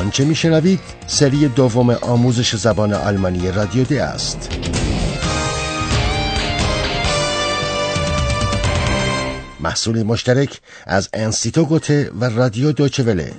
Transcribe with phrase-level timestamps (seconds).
[0.00, 4.50] آنچه میشنوید؟ سری دوم آموزش زبان آلمانی رادیو دی است.
[9.60, 13.32] محصول مشترک از انستیتو گوته و رادیو دوچوله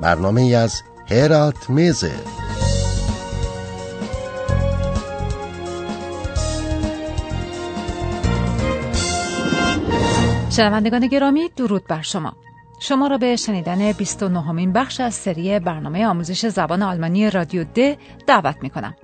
[0.00, 2.12] برنامه از هرات میزه.
[10.50, 12.36] شنوندگان گرامی درود بر شما.
[12.82, 17.98] شما را به شنیدن 29 همین بخش از سری برنامه آموزش زبان آلمانی رادیو د
[18.26, 18.94] دعوت می کنم.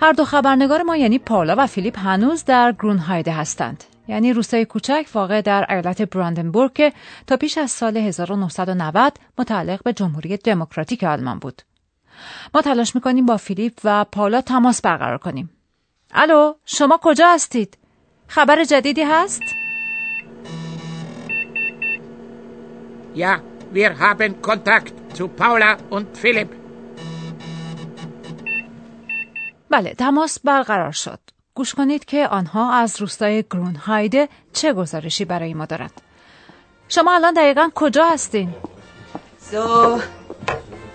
[0.00, 3.84] هر دو خبرنگار ما یعنی پاولا و فیلیپ هنوز در گرونهایده هستند.
[4.08, 6.92] یعنی روستای کوچک واقع در ایالت براندنبورگ که
[7.26, 11.62] تا پیش از سال 1990 متعلق به جمهوری دموکراتیک آلمان بود.
[12.54, 15.50] ما تلاش می‌کنیم با فیلیپ و پاولا تماس برقرار کنیم.
[16.14, 17.78] الو شما کجا هستید؟
[18.26, 19.57] خبر جدیدی هست؟
[23.17, 23.33] Ja,
[23.73, 26.49] wir haben Kontakt zu Paula und Philipp.
[29.69, 31.19] بله تماس برقرار شد.
[31.55, 36.01] گوش کنید که آنها از روستای گرونهایده چه گزارشی برای ما دارند.
[36.89, 38.55] شما الان دقیقا کجا هستین؟
[39.51, 39.99] So,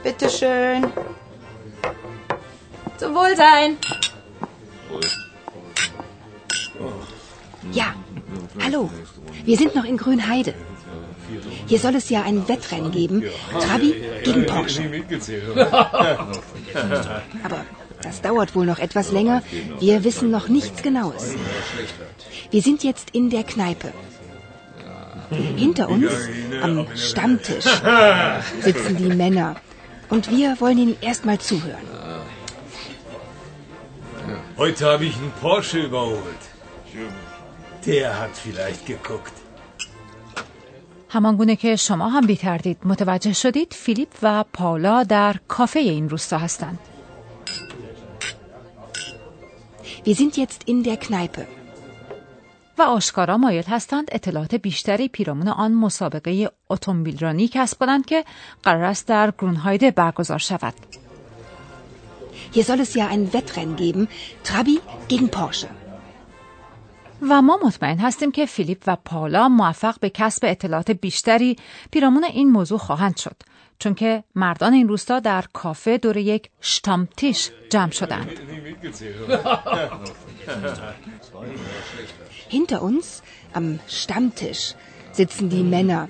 [0.05, 0.81] bitteschön.
[2.99, 3.71] Zum Wohlsein.
[7.73, 7.89] Ja,
[8.65, 8.91] hallo.
[9.45, 10.55] Wir sind noch in Grünheide.
[11.68, 13.24] Hier soll es ja ein Wettrennen geben.
[13.60, 14.84] Trabi gegen Porsche.
[17.44, 17.66] Aber
[18.02, 19.42] das dauert wohl noch etwas länger.
[19.80, 21.36] Wir wissen noch nichts Genaues.
[22.52, 23.94] Wir sind jetzt in der Kneipe.
[25.56, 26.12] Hinter uns,
[26.62, 27.66] am Stammtisch,
[28.62, 29.56] sitzen die Männer.
[30.10, 31.88] Und wir wollen ihnen erstmal zuhören.
[34.58, 36.44] Heute habe ich einen Porsche überholt.
[37.86, 39.34] Der hat vielleicht geguckt.
[41.14, 46.80] همانگونه که شما هم بیتردید متوجه شدید فیلیپ و پاولا در کافه این روستا هستند.
[50.06, 51.46] Wir sind jetzt in der Kneipe.
[52.78, 58.26] و آشکارا مایل هستند اطلاعات بیشتری پیرامون آن مسابقه اتومبیلرانی کسب کنند که
[58.64, 60.74] قرار است در گرونهایده برگزار شود.
[62.54, 64.08] Hier soll es ja ein Wettrennen geben.
[64.44, 65.83] Trabi gegen Porsche.
[67.30, 71.56] و ما مطمئن هستیم که فیلیپ و پاولا موفق به کسب اطلاعات بیشتری
[71.92, 73.36] پیرامون این موضوع خواهند شد
[73.80, 78.30] چون که مردان این روستا در کافه دور یک شتامتیش جمع شدند.
[82.50, 83.08] Hinter uns,
[83.56, 84.64] am Stammtisch,
[85.18, 86.08] sitzen die Männer.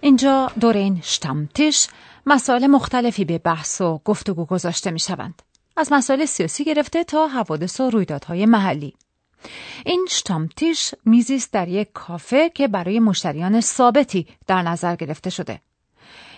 [0.00, 1.88] اینجا دور این شتامتیش
[2.26, 5.42] مسائل مختلفی به بحث و گفتگو گذاشته می شوند.
[5.78, 8.94] از مسائل سیاسی گرفته تا حوادث و رویدادهای محلی.
[9.86, 15.60] این شتامتیش میزی است در یک کافه که برای مشتریان ثابتی در نظر گرفته شده.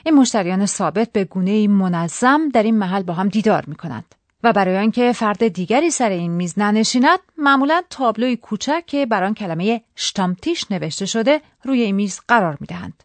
[0.07, 4.15] این مشتریان ثابت به گونه منظم در این محل با هم دیدار می کنند.
[4.43, 9.35] و برای آنکه فرد دیگری سر این میز ننشیند معمولا تابلوی کوچک که بر آن
[9.35, 13.03] کلمه شتامتیش نوشته شده روی میز قرار می دهند.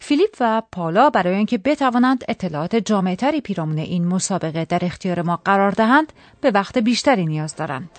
[0.00, 5.70] فیلیپ و پالا برای اینکه بتوانند اطلاعات جامعتری پیرامون این مسابقه در اختیار ما قرار
[5.70, 7.90] دهند به وقت بیشتری نیاز دارند.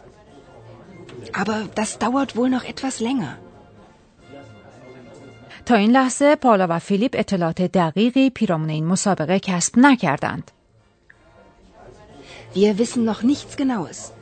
[1.33, 3.37] Aber das dauert wohl noch etwas länger.
[5.65, 10.51] تا این لحظه پالا و فیلیپ اطلاعات دقیقی پیرامون این مسابقه کسب نکردند.
[12.55, 14.18] Wir wissen noch nichts Genaues.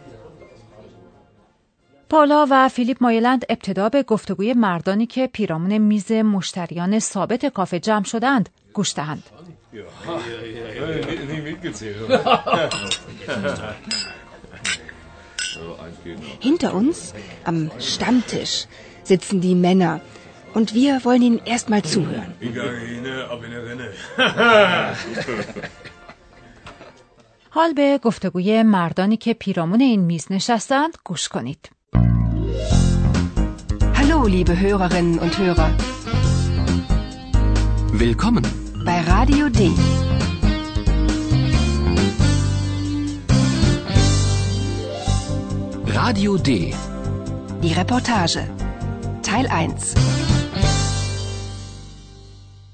[2.09, 8.03] پالا و فیلیپ مایلند ابتدا به گفتگوی مردانی که پیرامون میز مشتریان ثابت کافه جمع
[8.03, 9.23] شدند گوش دهند.
[16.40, 17.13] Hinter uns,
[17.50, 18.56] am Stammtisch,
[19.03, 19.94] sitzen die Männer.
[20.57, 22.34] Und wir wollen ihnen erstmal zuhören.
[27.50, 31.69] حال به گفتگوی مردانی که پیرامون این میز نشستند گوش کنید.
[34.17, 35.69] Hallo, liebe Hörerinnen und Hörer.
[38.05, 38.43] Willkommen.
[38.83, 39.59] Bei Radio D.
[45.99, 46.73] Radio D.
[47.61, 48.43] Die Reportage.
[49.21, 49.93] Teil 1.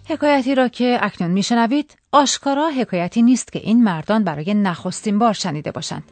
[0.10, 5.72] حکایتی را که اکنون میشنوید آشکارا حکایتی نیست که این مردان برای نخستین بار شنیده
[5.72, 6.04] باشند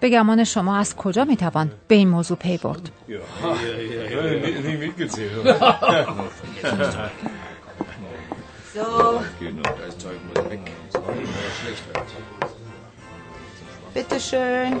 [0.00, 2.90] به گمان شما از کجا میتوان به این موضوع پی برد
[8.76, 9.22] So,
[13.94, 14.72] bitteschön.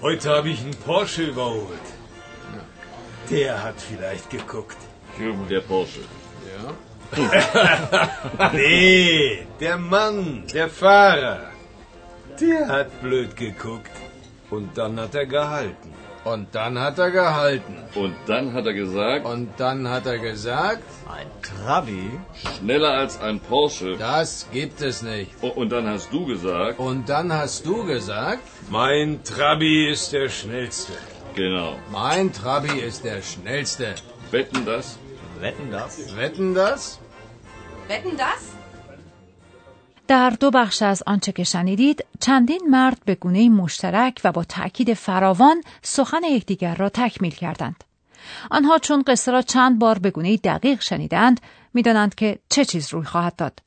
[0.00, 1.86] Heute habe ich einen Porsche überholt.
[3.30, 4.78] Der hat vielleicht geguckt.
[5.50, 6.00] Der Porsche.
[8.53, 11.39] Nee, der Mann, der Fahrer.
[12.39, 13.91] Der hat blöd geguckt.
[14.49, 15.93] Und dann hat er gehalten.
[16.23, 17.75] Und dann hat er gehalten.
[17.95, 22.09] Und dann hat er gesagt, Und dann hat er gesagt, Ein Trabi?
[22.57, 23.95] schneller als ein Porsche.
[23.97, 25.31] das gibt es nicht.
[25.41, 30.27] Oh, Und dann hast du gesagt, Und dann hast du gesagt, Mein Trabi ist der
[30.29, 30.93] schnellste.
[31.35, 31.75] genau.
[31.91, 33.95] mein Trabi ist der schnellste.
[34.31, 34.97] Wetten das?
[35.41, 35.91] Wetten das?
[36.19, 36.81] Wetten das?
[37.89, 38.41] Wetten das?
[40.07, 44.93] در دو بخش از آنچه که شنیدید چندین مرد به گونه مشترک و با تأکید
[44.93, 47.83] فراوان سخن یکدیگر را تکمیل کردند.
[48.51, 51.41] آنها چون قصه را چند بار به گونه دقیق شنیدند
[51.73, 53.59] می‌دانند که چه چیز روی خواهد داد.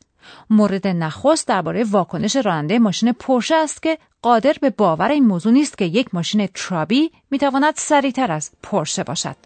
[0.50, 5.78] مورد نخست درباره واکنش راننده ماشین پرشه است که قادر به باور این موضوع نیست
[5.78, 9.37] که یک ماشین ترابی می‌تواند سریعتر از پرشه باشد.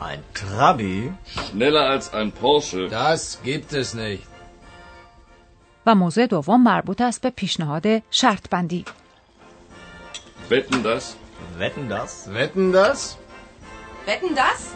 [0.00, 1.12] Ein Trabi?
[1.26, 2.88] Schneller als ein Porsche.
[2.88, 4.28] Das gibt es nicht.
[5.86, 8.84] و موضوع دوم مربوط است به پیشنهاد شرط بندی.
[10.50, 11.16] Wetten das?
[11.58, 12.28] Wetten das?
[12.34, 13.16] Wetten das?
[14.06, 14.74] Wetten das?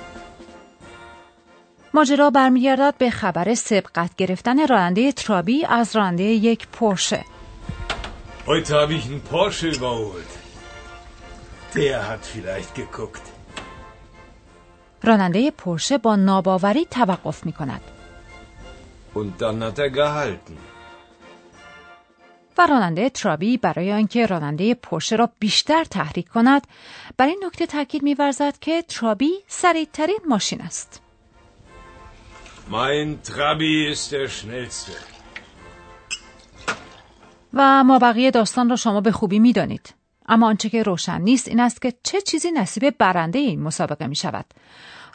[1.95, 7.25] ماجرا برمیگردد به خبر سبقت گرفتن راننده ترابی از راننده یک پرشه.
[8.47, 10.33] Heute habe ich einen Porsche überholt.
[11.75, 13.32] Der hat vielleicht geguckt.
[15.05, 17.81] راننده پرشه با ناباوری توقف می کند
[19.15, 20.57] Und dann hat er gehalten.
[22.59, 26.67] و راننده ترابی برای آنکه راننده پرشه را بیشتر تحریک کند
[27.17, 31.03] بر این نکته تاکید می‌ورزد که ترابی سریعترین ماشین است.
[32.71, 34.93] Mein Trabi ist der schnellste.
[37.55, 39.95] و ما بقیه داستان را شما به خوبی می‌دانید.
[40.29, 44.17] اما آنچه که روشن نیست این است که چه چیزی نصیب برنده این مسابقه می
[44.17, 44.45] شود.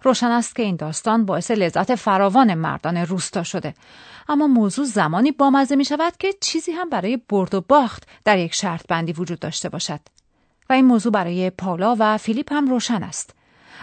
[0.03, 3.73] روشن است که این داستان باعث لذت فراوان مردان روستا شده.
[4.29, 8.53] اما موضوع زمانی بامزه می شود که چیزی هم برای برد و باخت در یک
[8.53, 9.99] شرط بندی وجود داشته باشد.
[10.69, 13.35] و این موضوع برای پاولا و فیلیپ هم روشن است.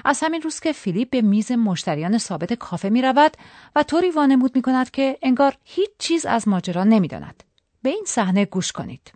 [0.04, 3.36] از همین روز که فیلیپ به میز مشتریان ثابت کافه می رود
[3.76, 7.42] و طوری وانمود می کند که انگار هیچ چیز از ماجرا نمی داند.
[7.82, 9.12] به این صحنه گوش کنید.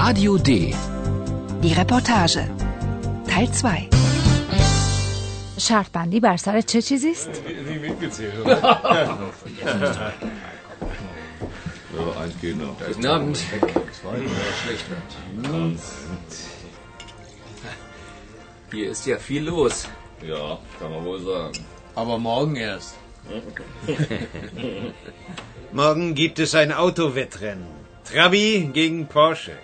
[0.00, 0.74] Radio D.
[1.62, 2.48] Die Reportage.
[3.28, 3.88] Teil 2.
[5.58, 7.30] شرط بندی بر سر چه چیزی است؟
[11.96, 12.76] Ja, eins geht noch.
[12.86, 13.38] Guten Abend.
[18.72, 19.76] Hier ist ja viel los.
[20.32, 21.58] Ja, kann man wohl sagen.
[21.94, 22.94] Aber morgen erst.
[25.72, 27.66] Morgen gibt es ein Autowettrennen.
[28.04, 29.56] Trabi gegen Porsche.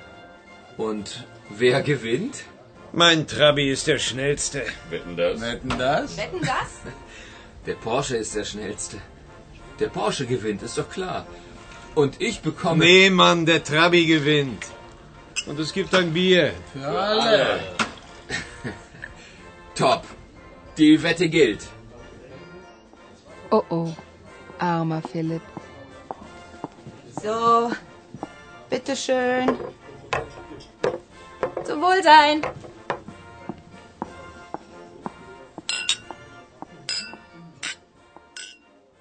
[0.78, 2.44] Und wer gewinnt?
[2.94, 4.64] Mein Trabi ist der schnellste.
[4.90, 5.42] Wetten das?
[5.42, 6.18] Wetten das?
[6.18, 6.72] Wetten das?
[7.66, 8.98] Der Porsche ist der schnellste.
[9.80, 11.28] Der Porsche gewinnt, ist doch klar.
[11.96, 12.86] Und ich bekomme.
[12.86, 14.66] Nee, Mann, der Trabi gewinnt.
[15.48, 16.54] Und es gibt ein Bier.
[16.72, 17.60] Für alle.
[19.76, 20.04] Top.
[20.78, 21.68] Die Wette gilt.
[23.52, 23.94] Oh oh,
[24.60, 25.42] armer Philipp.
[27.22, 27.72] So,
[28.70, 29.58] bitteschön.
[31.68, 32.46] Zum Wohlsein.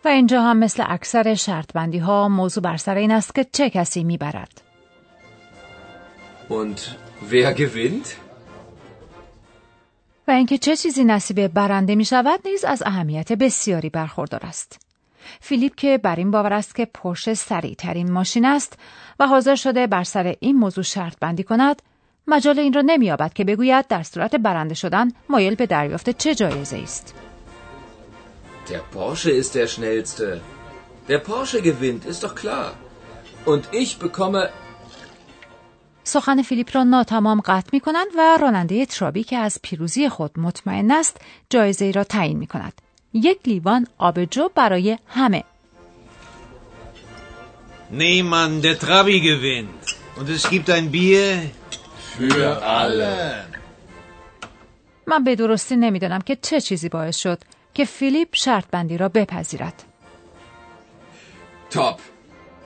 [0.04, 3.70] و اینجا هم مثل اکثر شرط بندی ها موضوع بر سر این است که چه
[3.70, 4.60] کسی می‌برد.
[6.48, 6.78] Und
[7.30, 8.06] wer gewinnt?
[10.28, 14.80] و اینکه چه چیزی نصیب برنده می شود نیز از اهمیت بسیاری برخوردار است.
[15.40, 18.78] فیلیپ که بر این باور است که پرشه سریع ترین ماشین است
[19.20, 21.82] و حاضر شده بر سر این موضوع شرط بندی کند
[22.26, 26.78] مجال این را نمییابد که بگوید در صورت برنده شدن مایل به دریافت چه جایزه
[26.78, 27.14] است.
[28.68, 30.40] Der Porsche ist der schnellste.
[31.08, 32.70] Der Porsche gewinnt, ist doch klar.
[33.46, 34.48] Und ich bekomme.
[36.04, 40.90] سخن فیلیپ را ناتمام قطع می کنند و راننده ترابی که از پیروزی خود مطمئن
[40.90, 42.72] است جایزه ای را تعیین می کند.
[43.12, 45.44] یک لیوان آبجو برای همه.
[47.90, 49.84] Nee, Mann, der Trabi gewinnt.
[50.18, 51.50] Und es gibt ein Bier.
[52.18, 53.44] Für alle.
[55.06, 57.38] من به درستی نمی‌دانم که چه چیزی باعث شد
[57.74, 59.82] که فیلیپ شرط بندی را بپذیرد.
[61.70, 61.98] Top.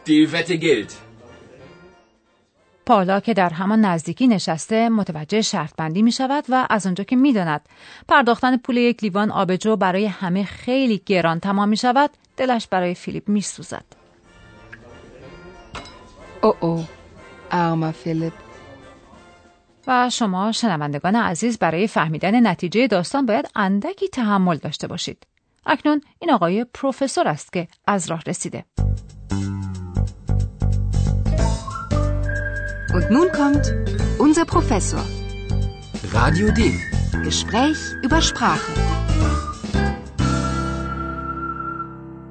[0.06, 0.92] Die Wette gilt.
[2.86, 7.16] پالا که در همان نزدیکی نشسته متوجه شرط بندی می شود و از آنجا که
[7.16, 7.60] می داند
[8.08, 13.28] پرداختن پول یک لیوان آبجو برای همه خیلی گران تمام می شود دلش برای فیلیپ
[13.28, 13.84] می سوزد.
[16.42, 16.84] او او
[17.50, 18.32] armer فیلیپ
[19.86, 25.26] و شما شنوندگان عزیز برای فهمیدن نتیجه داستان باید اندکی تحمل داشته باشید.
[25.66, 28.64] اکنون این آقای پروفسور است که از راه رسیده.
[32.96, 33.66] Und nun kommt
[34.26, 35.04] unser Professor.
[36.18, 36.60] Radio D.
[37.26, 38.72] Gespräch über Sprache.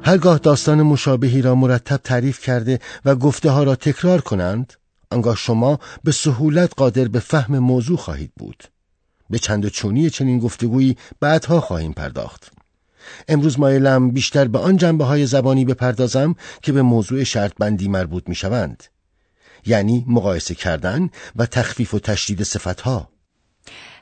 [0.01, 4.74] هرگاه داستان مشابهی را مرتب تعریف کرده و گفته ها را تکرار کنند
[5.12, 8.63] آنگاه شما به سهولت قادر به فهم موضوع خواهید بود
[9.30, 12.51] به چند و چونی چنین گفتگویی بعدها خواهیم پرداخت
[13.28, 18.30] امروز مایلم بیشتر به آن جنبه های زبانی بپردازم که به موضوع شرط بندی مربوط
[18.30, 18.84] می شوند
[19.66, 23.10] یعنی مقایسه کردن و تخفیف و تشدید صفت ها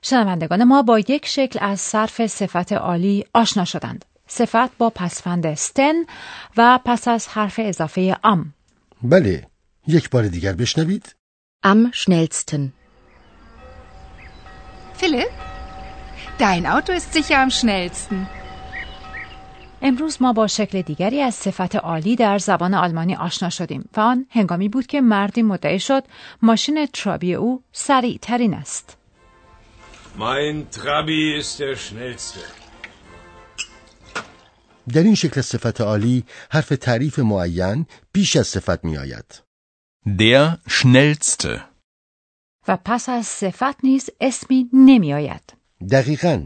[0.01, 4.05] شنوندگان ما با یک شکل از صرف صفت عالی آشنا شدند.
[4.27, 5.93] صفت با پسفند استن
[6.57, 8.53] و پس از حرف اضافه ام.
[9.03, 9.47] بله
[9.87, 11.15] یک بار دیگر بشنوید
[11.65, 12.73] Am schnellsten.
[14.99, 15.33] Philipp,
[16.37, 18.27] dein Auto ist sicher am schnellsten.
[19.81, 24.25] امروز ما با شکل دیگری از صفت عالی در زبان آلمانی آشنا شدیم و آن
[24.29, 26.03] هنگامی بود که مردی مدعی شد
[26.41, 28.97] ماشین ترابی او سریع ترین است.
[30.17, 32.39] Mein Trabi ist der schnellste.
[34.93, 39.46] در این شکل صفت عالی حرف تعریف معین بیش از صفت می آید
[40.07, 41.63] Der schnellste.
[42.67, 45.53] و پس از صفت نیز اسمی نمی آید.
[45.91, 46.43] دقیقا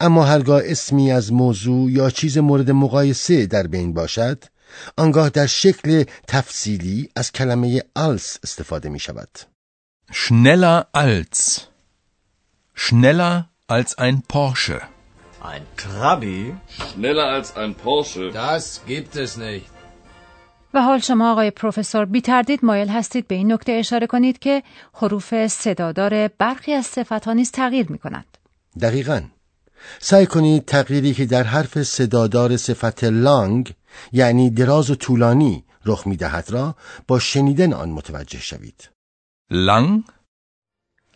[0.00, 4.44] اما هرگاه اسمی از موضوع یا چیز مورد مقایسه در بین باشد
[4.96, 9.38] آنگاه در شکل تفصیلی از کلمه als استفاده می شود
[10.12, 11.60] Schneller als.
[12.74, 14.80] Schneller als ein Porsche.
[15.42, 16.54] Ein Trabi?
[16.78, 18.30] Schneller als ein Porsche.
[18.32, 19.79] Das gibt es nicht.
[20.74, 24.62] و حال شما آقای پروفسور بی تردید مایل هستید به این نکته اشاره کنید که
[24.94, 28.38] حروف صدادار برخی از صفت ها نیز تغییر می کنند.
[28.80, 29.22] دقیقا
[29.98, 33.74] سعی کنید تغییری که در حرف صدادار صفت لانگ
[34.12, 36.74] یعنی دراز و طولانی رخ می دهد را
[37.08, 38.90] با شنیدن آن متوجه شوید
[39.50, 40.04] Lang?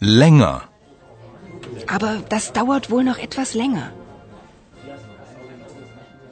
[0.00, 0.68] Länger.
[1.86, 3.92] Aber das dauert wohl noch etwas länger.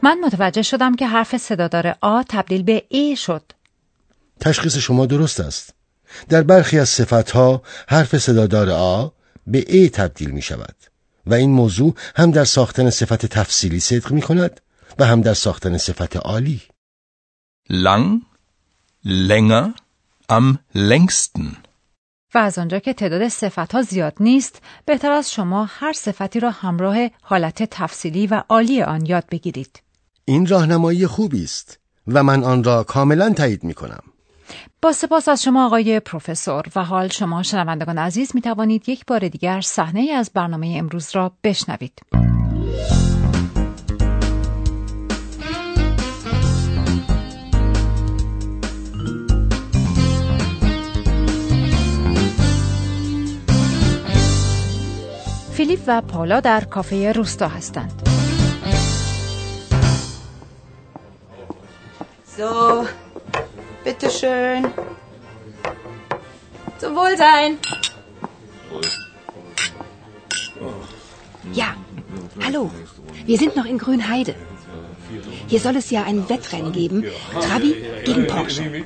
[0.03, 3.43] من متوجه شدم که حرف صدادار آ تبدیل به ای شد.
[4.41, 5.75] تشخیص شما درست است
[6.29, 9.09] در برخی از صفتها حرف صدادار آ
[9.47, 10.77] به ای تبدیل می شود
[11.27, 14.61] و این موضوع هم در ساختن صفت تفصیلی صدق می کند
[14.99, 16.61] و هم در ساختن صفت عالی
[17.71, 18.23] Lang?
[19.05, 19.75] Länger?
[20.29, 21.57] Am längsten.
[22.35, 26.51] و از آنجا که تعداد صفت ها زیاد نیست بهتر از شما هر صفتی را
[26.51, 29.82] همراه حالت تفصیلی و عالی آن یاد بگیرید.
[30.25, 34.03] این راهنمایی خوبی است و من آن را کاملا تایید می کنم
[34.83, 39.29] با سپاس از شما آقای پروفسور و حال شما شنوندگان عزیز می توانید یک بار
[39.29, 41.99] دیگر صحنه از برنامه امروز را بشنوید.
[55.53, 58.12] فیلیپ و پالا در کافه روستا هستند.
[62.37, 62.87] So,
[63.85, 64.67] bitteschön.
[66.79, 67.59] Zum Wohlsein.
[71.53, 71.77] Ja,
[72.43, 72.71] hallo.
[73.27, 74.35] Wir sind noch in Grünheide.
[75.47, 77.05] Hier soll es ja ein Wettrennen geben.
[77.41, 78.83] Trabi gegen Porsche.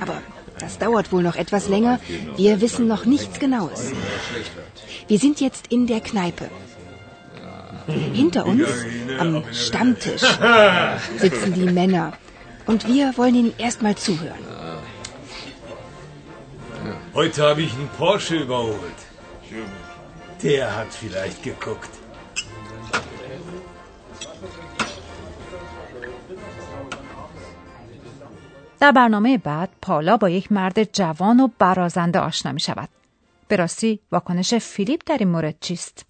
[0.00, 0.22] Aber
[0.60, 2.00] das dauert wohl noch etwas länger.
[2.36, 3.92] Wir wissen noch nichts Genaues.
[5.06, 6.50] Wir sind jetzt in der Kneipe.
[8.21, 8.69] Hinter uns,
[9.19, 10.25] am Stammtisch,
[11.17, 12.13] sitzen die Männer.
[12.65, 14.43] Und wir wollen ihnen erstmal zuhören.
[17.13, 18.99] Heute habe ich einen Porsche überholt.
[20.43, 21.93] Der hat vielleicht geguckt.
[28.79, 32.89] در برنامه بعد پالا با یک مرد جوان و برازنده آشنا می شود.
[33.47, 36.05] به راستی واکنش فیلیپ در این مورد چیست؟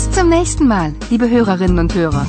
[0.00, 2.26] Bis zum nächsten Mal, liebe Hörerinnen und Hörer.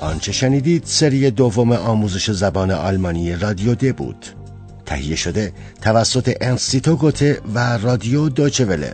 [0.00, 4.26] آنچه شنیدید سری دوم آموزش زبان آلمانی رادیو د بود
[4.86, 8.92] تهیه شده توسط انستیتو گوته و رادیو دوچوله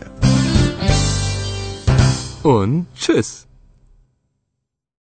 [2.43, 3.48] und tschüss.